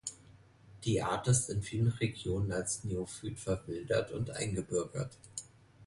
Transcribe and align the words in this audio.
Die 0.83 0.99
Art 1.03 1.27
ist 1.27 1.51
in 1.51 1.61
vielen 1.61 1.89
Regionen 1.89 2.51
als 2.51 2.83
Neophyt 2.83 3.39
verwildert 3.39 4.11
und 4.11 4.31
eingebürgert. 4.31 5.15